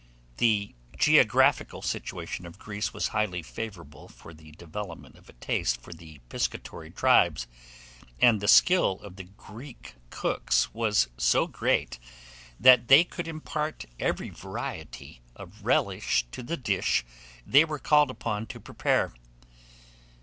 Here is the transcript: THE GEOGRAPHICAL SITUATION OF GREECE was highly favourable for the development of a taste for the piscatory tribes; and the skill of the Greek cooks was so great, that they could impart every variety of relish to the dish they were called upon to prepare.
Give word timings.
THE 0.37 0.73
GEOGRAPHICAL 0.97 1.83
SITUATION 1.83 2.47
OF 2.47 2.57
GREECE 2.57 2.91
was 2.91 3.09
highly 3.09 3.43
favourable 3.43 4.07
for 4.07 4.33
the 4.33 4.51
development 4.53 5.15
of 5.15 5.29
a 5.29 5.33
taste 5.33 5.79
for 5.79 5.93
the 5.93 6.19
piscatory 6.27 6.89
tribes; 6.89 7.45
and 8.19 8.41
the 8.41 8.47
skill 8.47 8.93
of 9.03 9.15
the 9.17 9.25
Greek 9.37 9.93
cooks 10.09 10.73
was 10.73 11.07
so 11.19 11.45
great, 11.45 11.99
that 12.59 12.87
they 12.87 13.03
could 13.03 13.27
impart 13.27 13.85
every 13.99 14.31
variety 14.31 15.21
of 15.35 15.63
relish 15.63 16.25
to 16.31 16.41
the 16.41 16.57
dish 16.57 17.05
they 17.45 17.63
were 17.63 17.77
called 17.77 18.09
upon 18.09 18.47
to 18.47 18.59
prepare. 18.59 19.13